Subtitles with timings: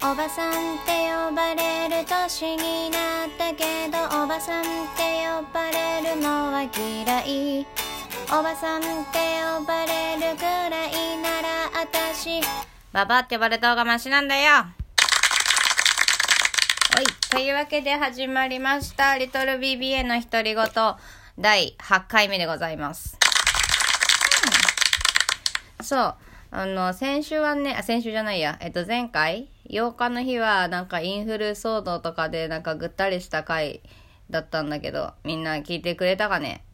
[0.00, 4.64] おばさんって呼ばれる年になったけどおばさんっ
[4.96, 7.66] て呼ばれるのは嫌い
[8.30, 8.86] おばさんって
[9.58, 12.40] 呼ばれるくらいならあたし
[12.92, 14.68] ババって呼ばれた方がマシなんだよは
[17.02, 17.04] い。
[17.30, 19.16] というわけで始まりました。
[19.18, 20.64] リトル BBA の独り言
[21.38, 23.16] 第8回目でございます。
[25.82, 26.14] そう。
[26.50, 28.56] あの、先週はね、あ、先週じゃないや。
[28.60, 33.82] えっと、前回 ?8 日の日は、なんかインフル騒動とかで、なんかぐったりした回
[34.30, 36.64] だったんだけど、みんな聞いてくれたかね？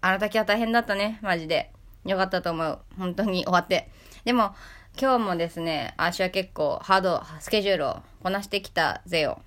[0.00, 1.18] あの時は大変だったね。
[1.22, 1.72] マジで。
[2.04, 2.78] よかったと思う。
[2.98, 3.90] 本当に終わって。
[4.24, 4.54] でも、
[5.00, 9.42] 今日もですね、足は結構ハード、スケジュールをこなしてきたぜよ。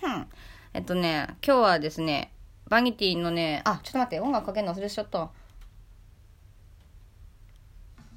[0.00, 0.26] ふん。
[0.74, 2.32] えっとね、今日はですね、
[2.68, 5.30] バニティのね、あ、ちょっと待って、音楽かけるの忘れちゃった。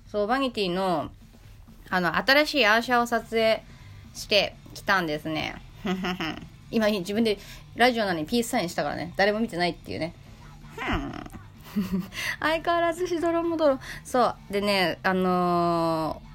[0.07, 1.09] そう、バニティの、
[1.89, 3.63] あの、新しいアー写を撮影
[4.13, 5.55] してきたんですね。
[6.71, 7.37] 今、自分で
[7.75, 10.13] ラジオなのにピースサインしたからね、誰も見てないっていうね。
[12.39, 13.79] 相変わらずしどろもどろ。
[14.03, 14.53] そう。
[14.53, 16.31] でね、あのー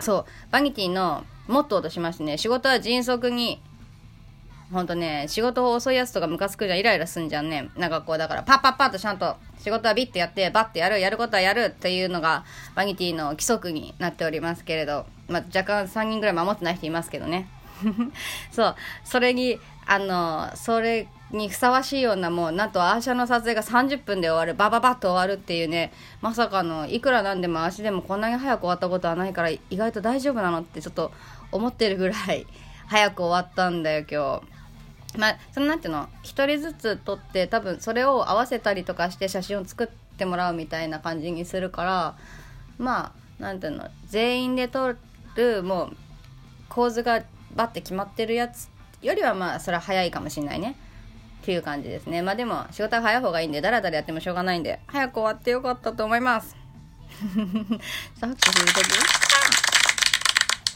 [0.00, 3.60] そう、バニティのモットーとしましてね、仕事は迅速に、
[4.72, 7.70] ほんとね、仕事遅いやつとかムカつくじゃん、イライラすんじゃんね。
[7.76, 12.44] なんかこう、だからパッパッパッとちゃんと仕事はビッてやって、バッてやる、やることはやるっていうのが、
[12.74, 17.48] バニティの規則になっておりますけれど、まあ、若干3人ぐらい守ってない人いますけどね。
[18.52, 31.10] そう、それに、あの、それにふさわしいような、もう、なんとアーシャの撮影が30分で終わる、バババッと終わるっていうね、まさかの、いくらなんでも足でもこんなに早く終わったことはないから、意外と大丈夫なのってちょっと
[31.52, 32.46] 思ってるぐらい、
[32.86, 34.57] 早く終わったんだよ、今日。
[35.16, 36.08] まあ、そのなんていうの？
[36.22, 42.16] 一人ずつ撮って多分それを合わせたりとかして写真を作ってもらうみたいな感じにするから
[42.78, 43.88] まあなんていうの？
[44.06, 44.94] 全員で撮
[45.36, 45.96] るもう
[46.68, 47.22] 構図が
[47.54, 48.68] バッて決まってるやつ
[49.00, 50.76] よりはまあそれは早いかもしれないね。
[51.40, 52.20] っていう感じですね。
[52.20, 56.54] まあでも仕事は早い方がいいんでだらだらやってもしょうがないんで早く終わってよかったと思います。
[58.20, 58.86] さっきするとき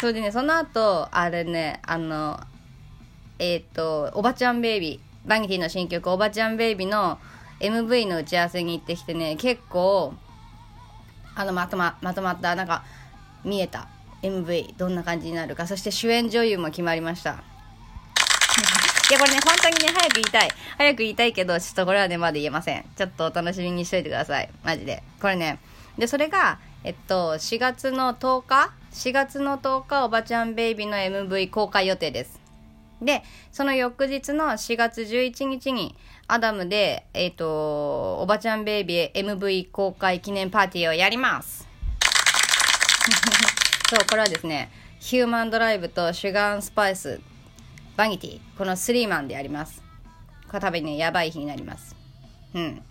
[0.01, 0.33] それでね。
[0.33, 2.41] その後あれねあの
[3.43, 7.19] えっ、と、おばちゃんベイビー、バニティの新曲、おばちゃんベイビーの
[7.59, 10.15] MV の打ち合わせに行ってきてね、結構、
[11.35, 12.85] あの、まとま、まとまった、なんか、
[13.43, 13.89] 見えた
[14.23, 17.31] MV、どんな感じになるか、そして主演女優も決まりました。
[19.11, 20.49] いや、これね、本当にね、早く言いたい。
[20.79, 22.85] 早く言いたいけど、ちょっとこれはね、まだ言えません。
[22.97, 24.49] ちょっとお楽しみにしといてください。
[24.63, 25.03] マジで。
[25.21, 25.59] これね。
[25.99, 32.42] で、それが、えっと、4月の10日 ?4 月の10日、おばちゃんベイビーの MV 公開予定です。
[33.05, 35.95] で、その翌日の4月11日に、
[36.29, 41.69] アダムで、えっ、と、おばちゃんベイビー MV 公開記念パーティーをやります。
[43.91, 44.71] そう、これはですね、
[45.01, 47.21] ヒューマンドライブとシュガースパイス、
[47.97, 49.83] バニティ、このスリーマンでやります。
[50.47, 51.97] これ多分ね、やばい日になります。
[52.55, 52.83] うん。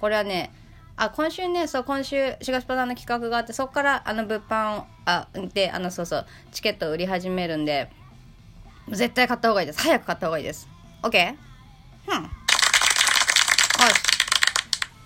[0.00, 0.52] これはね、
[0.96, 7.90] あ、今週ね、そう、今週、シガスパさんの企画があって、そこから、あの、物販を、あ、で、あの、そうそう、チケットを売り始めるんで、
[8.88, 9.80] 絶対買った方がいいです。
[9.80, 10.68] 早く買った方がいいです。
[11.02, 11.30] OK?
[12.08, 12.14] うん。
[12.14, 12.30] はい。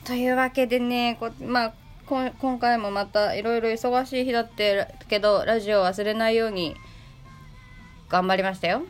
[0.04, 1.75] というわけでね、こまあ、
[2.06, 6.76] こん今回もまたいろいろ忙しい日だってけど、ラジオ忘れないように
[8.09, 8.82] 頑張りましたよ。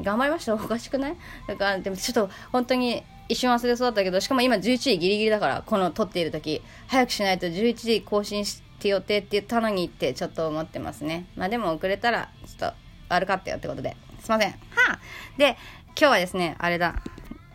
[0.00, 0.54] 頑張りました？
[0.54, 1.16] おかしくない？
[1.48, 11.26] だから、でもちょっと本当に一瞬忘れそうだったけど、しかも今11時ギリギリだから、この撮っている時、早くしないと11時更新して予定って言ったのにってちょっと思ってますね。
[11.36, 12.74] まあでも遅れたら、ちょっと
[13.08, 13.96] 悪かったよってことで。
[14.20, 14.50] すいません。
[14.50, 14.56] は
[14.92, 14.98] あ、
[15.38, 15.56] で、
[15.88, 16.96] 今日はですね、あれだ。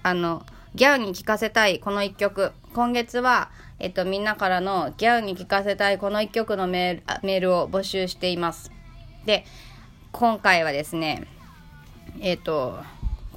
[0.03, 2.52] あの、ギャウに聴かせたいこの一曲。
[2.74, 3.50] 今月は、
[3.80, 8.72] えっと、みんなからのギャウに聴かせたいこの一曲のメールメールを募集しています。
[9.25, 9.46] で、
[10.12, 11.28] 今回はですね、
[12.20, 12.80] えっと、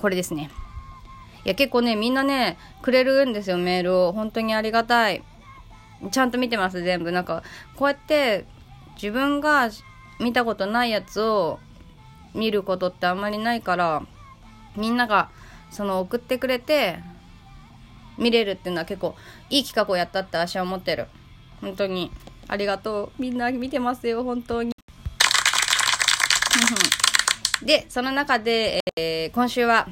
[0.00, 0.50] これですね。
[1.44, 4.12] いや、結構ね、みんなね、くれるんですよ、メールを。
[4.12, 5.22] 本当にありがたい。
[6.10, 7.12] ちゃんと見てます、全部。
[7.12, 7.42] なんか、
[7.76, 8.46] こうやって、
[8.94, 9.70] 自分が
[10.18, 11.60] 見たことないやつを
[12.38, 14.02] 見ることってあんまりないから
[14.76, 15.28] みんなが
[15.70, 17.00] その送ってくれて
[18.16, 19.14] 見れるっていうのは結構
[19.50, 21.06] いい企画をやったって私は思ってる。
[21.60, 22.10] 本当に。
[22.48, 23.22] ありがとう。
[23.22, 24.24] みんな見てますよ。
[24.24, 24.72] 本当に。
[27.62, 29.88] でその中で、えー今週は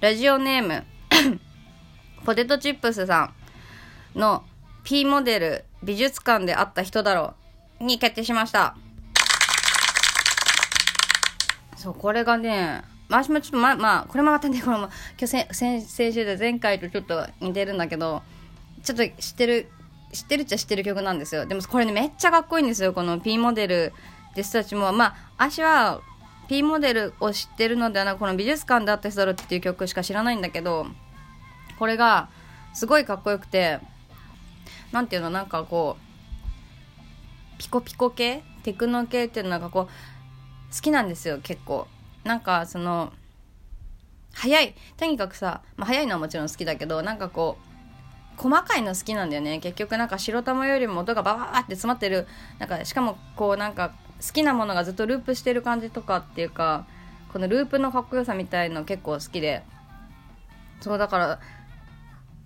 [0.00, 0.84] ラジオネーム
[2.24, 3.32] ポテトチップスさ
[4.14, 4.44] んの
[4.84, 7.34] P モデル美術館で会った人だろ
[7.80, 8.76] うに決定しました。
[11.86, 18.24] そう、これがね、私もちょっとま、まあ、これもまたね、これも、今日先、先週で前回とちょっと似てるんだけど、
[18.82, 19.68] ちょっと知ってる、
[20.12, 21.46] 知ってるっちゃ知ってる曲なんですよ。
[21.46, 22.92] でもこれね、めっちゃかっこいいんですよ。
[22.92, 23.92] この P モデル
[24.32, 26.00] って人たちも、まあ、私は、
[26.48, 30.86] P モデルを知ってるのではなくこの美術館であった人だろっていう曲しか知らないんだけど
[31.76, 32.28] これが
[32.72, 33.80] すごいかっこよくて
[34.92, 38.44] なんていうのなんかこうピコピコ系？
[38.62, 39.92] テクノ系っていうのがこう
[40.72, 41.86] 好きなんですよ結構。
[42.24, 43.12] なんかその
[44.34, 44.74] 早い。
[44.96, 47.56] とにかくさ、まあ、早いのはもちろん好きだけどなんかこ
[48.36, 49.58] う細かいの好きなんだよね。
[49.60, 52.26] 結局なんか白玉よりも音がババーって詰まってる。
[52.58, 56.86] なんかしかもこうなんか好きなものがずっとループしてる感じとかっていうか
[57.32, 59.62] このループのかっこよさみたいの結構好きで。
[60.80, 61.40] そうだから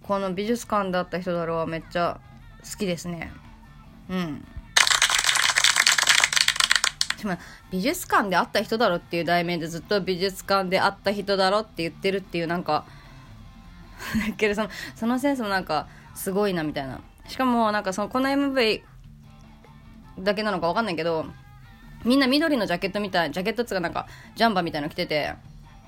[0.04, 2.20] この美術館だった人だろうはめっちゃ
[2.62, 3.32] 好きですね。
[4.08, 4.46] うん。
[7.22, 7.38] でも
[7.70, 12.84] 美術館で会った人だろっていう題名でずっと美術館で会った人だろって言ってるっていうなんか
[14.38, 17.00] けどそのそのセンスもなんかすごいなみたいな。
[17.28, 18.82] しかもなんかそのこの MV
[20.18, 21.26] だけなのか分かんないけど
[22.04, 25.34] みんな緑のジャケットみたいジャケットっつうかなんかジャンバーみたいなの着てて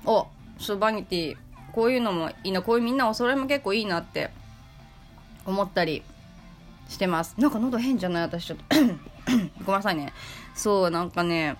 [0.05, 0.27] お
[0.57, 1.37] そうバニティ
[1.73, 4.29] こういうのもいいなこういうみんなお揃いも結構いいなって
[5.45, 6.03] 思ったり
[6.87, 7.35] してます。
[7.37, 8.23] なんか喉変じゃない？
[8.23, 8.75] 私ちょっと。
[9.65, 10.13] ごめんなさいね。
[10.55, 11.57] そうなんかね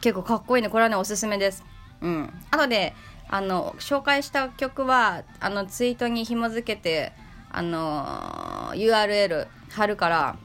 [0.00, 0.68] 結構かっこいいね。
[0.68, 1.64] これはねおすすめです。
[2.00, 2.32] うん。
[2.50, 2.94] 後で
[3.28, 7.12] あの紹介した曲はあのツイートに紐付けて
[7.50, 10.36] あの URL 貼るから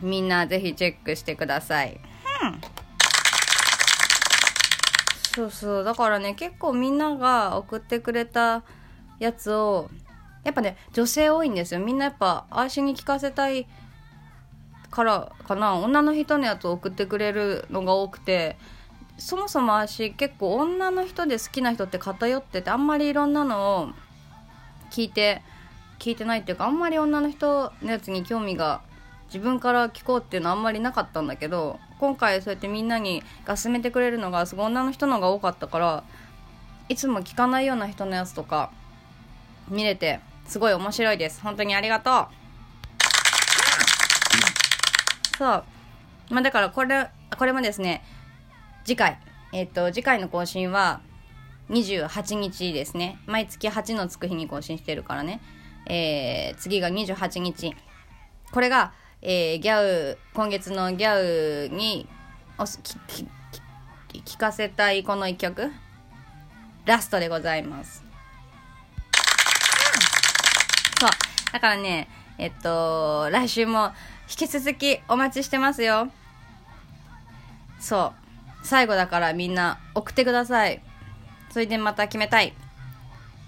[0.00, 2.00] みんなぜひチェックしてください。
[2.42, 2.60] うん。
[5.34, 5.84] そうそう。
[5.84, 8.62] だからね結構みんなが送ってくれた
[9.18, 9.90] やつを
[10.44, 11.80] やっぱね女性多いんですよ。
[11.80, 13.66] みんなやっぱ愛しに聞かせたい
[14.96, 15.74] からかな。
[15.74, 18.56] 女の人のやつを送ってくれるのが多くて
[19.18, 23.88] そもそも私結構女の人で好きな人って偏っててあんまりいろんなのを
[24.90, 25.42] 聞いて
[25.98, 28.80] 聞いてないっていうかあんまり女の人のやつに興味が
[29.26, 36.04] 自分から聞こうっていうのはあんまりなかったんだけど今回そうやってみんなにが勧めてくれるのがすごい女の人のが多かったから
[36.88, 38.70] いつも聞かないような人のやつとか
[39.68, 41.42] 見れてすごい面白いです。
[41.42, 42.45] 本当にありがとう。
[45.38, 45.64] そう。
[46.30, 48.04] まあだからこれこれもですね
[48.84, 49.18] 次回。
[49.52, 51.00] えっ、と次回の更新は
[51.70, 53.18] 28日ですね。
[53.26, 55.40] 毎月8のつく日に更新してるからね。
[55.86, 57.74] えー、次が28日。
[58.52, 58.92] これが
[59.22, 62.06] えー、ギャウ今月のギャウに
[62.58, 63.26] おすきき
[64.24, 65.70] 聞かせたいこの一曲。
[66.84, 68.04] ラストでございます。
[71.00, 71.10] そう。
[71.52, 73.92] だからねえっと来週も
[74.28, 76.08] 引き続きお待ちしてますよ。
[77.78, 78.12] そ
[78.62, 78.66] う。
[78.66, 80.82] 最後だからみんな送ってください。
[81.50, 82.52] それでまた決めたい。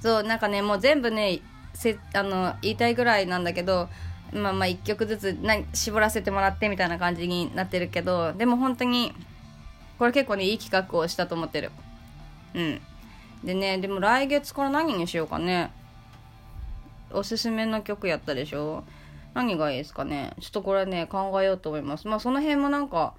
[0.01, 1.41] そうなんかねもう全部ね
[1.75, 3.89] せあの言いたいぐらいなんだけど
[4.33, 9.13] まあまあ1曲ずつな絞らせてもらってみたいな感じになってるけどでも本当に
[9.99, 11.73] これ結構ねいい企画をしたと思ってる。
[12.55, 12.81] うん。
[13.43, 15.73] でねでも来月から何にしようかね。
[17.11, 18.85] おすすめの曲やったでしょ。
[19.39, 20.35] 何がいいですかね。
[20.41, 22.09] ちょっとこれね考えようと思います。
[22.09, 23.15] まあその辺もなんか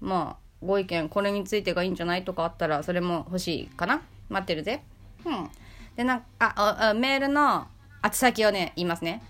[0.00, 4.02] まあご意見これについてがいいんじゃないとかあったらそれも欲しいかな。
[4.28, 4.82] 待ってるぜ。
[5.24, 5.48] うん。
[5.94, 7.68] でなんかああメールの
[8.04, 9.22] 宛先をね言いますね。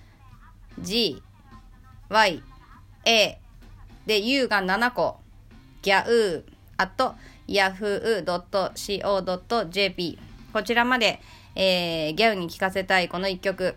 [0.79, 1.23] G、
[2.09, 2.43] Y、
[3.05, 3.39] A
[4.07, 5.19] で U が7個、
[5.83, 7.17] ギャウー、あと
[7.49, 8.19] yahoo.co.jp
[10.55, 11.21] こちらまで、
[11.55, 13.77] えー、ギャウに聞かせたいこの1曲。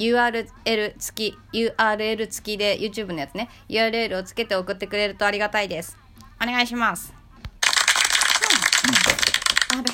[0.00, 3.50] URL 付き URL 付きで YouTube のやつね。
[3.68, 5.98] URL をつけて送ってくれるとありがたいです。
[6.42, 7.12] お願いします、
[9.76, 9.84] うん、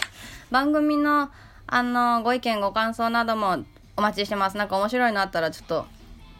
[0.48, 1.28] 番組の
[1.66, 3.64] あのご意見ご感想なども
[3.96, 4.56] お待ちしてます。
[4.56, 5.86] なんか面白いのあったらちょっと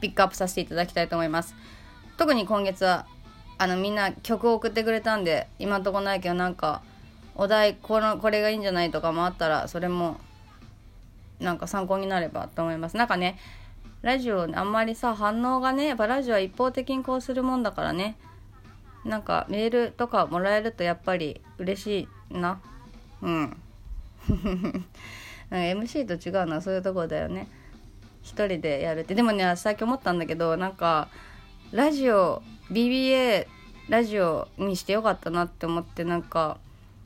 [0.01, 1.57] ピックアップさせていただきたいと思います。
[2.17, 3.07] 特に今月は
[3.59, 6.83] あのみんな曲を送ってくれたんで今んとこないけどなんか
[7.35, 10.21] お題このこれがいいんじゃないとかもあったらそれも
[11.40, 12.97] なんか参考になればと思います。
[12.97, 13.38] なんかね
[14.02, 18.16] ラジオあんまりさ反応がねやっぱラジオは一方的にこうするもんだからね。
[19.05, 22.61] なんかメールとかもらえるとやっぱり嬉しいな。
[23.23, 23.57] うん。
[25.50, 27.49] MC と違うのはそういうとこだよね。
[28.23, 29.14] 一人でやるって。
[29.14, 31.09] でもね最近思ったんだけどなんか
[31.73, 33.47] ラジオ BBA
[33.88, 36.59] ラジオにしてよかったなって思ってなんか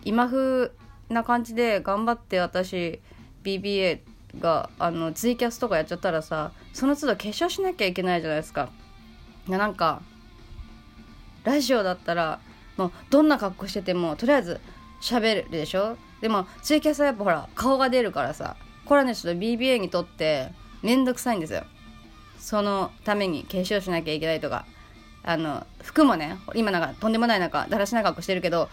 [0.04, 0.70] 今風
[1.10, 3.00] な感じで頑張って私
[3.44, 4.00] BBA
[4.38, 8.70] があのツイキャスとかやっちゃったらさその都度化粧しなきゃいけないじゃないですか。
[9.48, 10.02] いやなんか
[11.44, 12.40] ラジオだったら
[12.76, 14.60] もうどんな格好しててもとりあえず
[15.00, 15.96] 喋るでしょ？
[16.20, 21.64] でもツイキャスはやっぱほら顔が出るからさこれはねちょっと BBA にとってめんどくさいんですよ。
[22.38, 24.66] そのために化粧しなきゃいけないとか。
[25.22, 28.70] あの服もね今なんかとんでもないなんかだらしな格好してるけど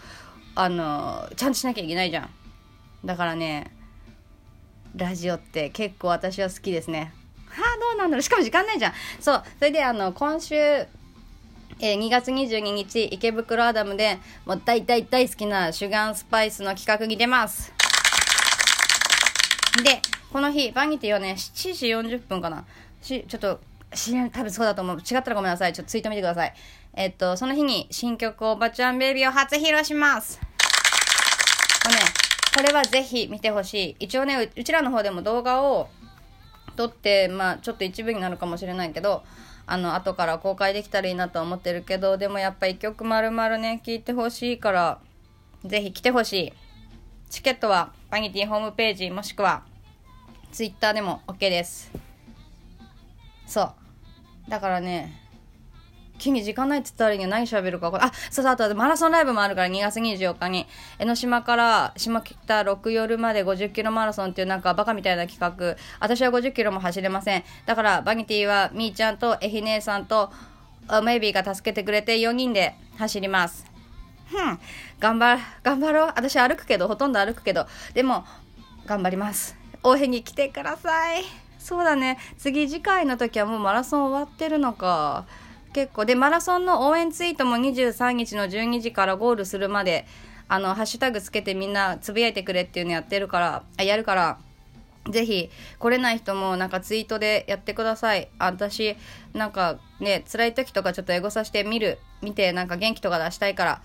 [0.54, 2.30] あのちゃんとしなきゃいけないじゃん。
[3.04, 3.70] だからね
[4.98, 7.12] ラジオって結構私は好きですね。
[7.48, 8.22] はあどうなんだろう。
[8.22, 8.92] しかも時間ないじゃん。
[9.20, 10.56] そうそれであの今週
[11.80, 17.72] えー、2月22日池袋アダムでもう大大大好きなシュガースパイスの企画に出ます。
[19.84, 20.02] で
[20.32, 22.64] この日バニティはね7時40分かな。
[23.00, 23.60] しちょっと
[23.94, 24.96] 知ら多分そうだと思う。
[24.98, 25.72] 違ったらごめんなさい。
[25.72, 26.54] ちょっとツイート見てください。
[26.94, 30.47] えっとその日に新曲おばちゃんベイビーを初披露します。
[32.56, 33.96] これはぜひ見てほしい。
[34.00, 35.88] 一応ねうちらの方でも動画を
[36.76, 39.22] 撮ってまあちょっと一部になるかもしれないけど
[39.66, 45.00] あの後から公開できたらいいなと思ってるけどでもやっぱ一曲丸々ね聴いてほしいから
[45.64, 46.52] ぜひ来てほしい。
[47.30, 49.62] チケットはバニティホームページもしくは
[50.50, 51.90] ツイッターでも OK です。
[53.46, 54.50] そう。
[54.50, 55.27] だからね
[56.18, 57.90] 急に時間ないって言ったらには何喋るか。
[57.94, 60.66] あそうそうあとマラソンライブもあるから2月24日に。
[60.98, 65.76] 江ノ島から下北6夜まで50キロマラソンっていうなんかバカみたいな企画。
[66.00, 67.44] 私は50キロも走れません。
[67.66, 70.30] だからバニティはみーちゃんとえひ姉さんと
[71.02, 73.64] メイビーが助けてくれて4人で走ります。
[74.26, 74.58] ふん。
[74.98, 76.12] 頑張頑張ろう。
[76.16, 77.66] 私歩くけどほとんど歩くけど。
[77.94, 78.24] でも
[78.86, 79.56] 頑張ります。
[79.82, 81.22] 応援に来てください。
[81.58, 82.18] そうだね。
[82.38, 85.26] 次次回の時はもうマラソン終わってるのか。
[85.78, 86.04] 結構。
[86.04, 90.06] でマラソンの応援ツイートも23日の12時からゴールするまで
[90.48, 94.38] あのハッシュタグつけてみんなつぶやいてくれっていうのやってるからあやるから
[95.08, 98.28] ぜひ来れない人もなんかツイートでやってください。
[98.40, 98.96] 私
[99.34, 103.82] なんかね辛い時とかちょっとエゴさして見る見てなんか元気とか出したいから。